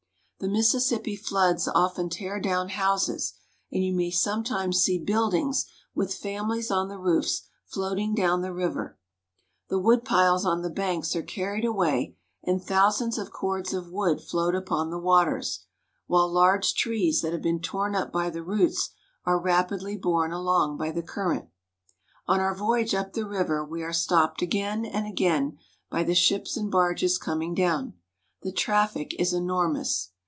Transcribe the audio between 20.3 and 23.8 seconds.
along by the current. On our voyage up the river